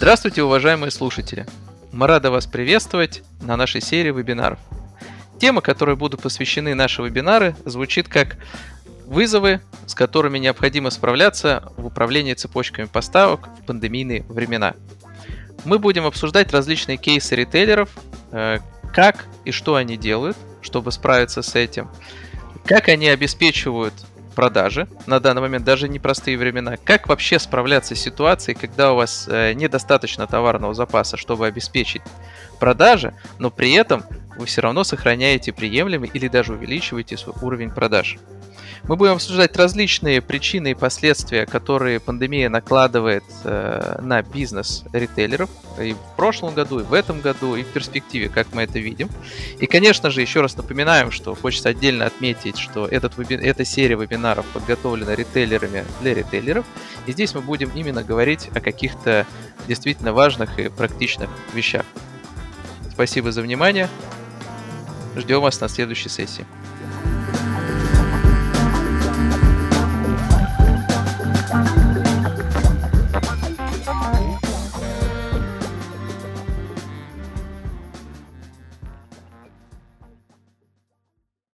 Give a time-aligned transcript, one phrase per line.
[0.00, 1.44] Здравствуйте, уважаемые слушатели!
[1.92, 4.58] Мы рады вас приветствовать на нашей серии вебинаров.
[5.38, 8.38] Тема, которой будут посвящены наши вебинары, звучит как
[9.04, 14.72] вызовы, с которыми необходимо справляться в управлении цепочками поставок в пандемийные времена.
[15.66, 17.90] Мы будем обсуждать различные кейсы ритейлеров,
[18.32, 18.60] э,
[18.94, 21.90] как и что они делают, чтобы справиться с этим,
[22.64, 23.92] как они обеспечивают
[24.34, 26.76] продажи на данный момент, даже непростые времена.
[26.76, 32.02] Как вообще справляться с ситуацией, когда у вас э, недостаточно товарного запаса, чтобы обеспечить
[32.58, 34.04] продажи, но при этом
[34.40, 38.16] вы все равно сохраняете приемлемый или даже увеличиваете свой уровень продаж.
[38.84, 45.92] Мы будем обсуждать различные причины и последствия, которые пандемия накладывает э, на бизнес ритейлеров и
[45.92, 49.10] в прошлом году, и в этом году, и в перспективе, как мы это видим.
[49.58, 54.46] И, конечно же, еще раз напоминаем, что хочется отдельно отметить, что этот эта серия вебинаров
[54.54, 56.64] подготовлена ритейлерами для ритейлеров.
[57.06, 59.26] И здесь мы будем именно говорить о каких-то
[59.68, 61.84] действительно важных и практичных вещах.
[62.90, 63.88] Спасибо за внимание.
[65.16, 66.46] Ждем вас на следующей сессии.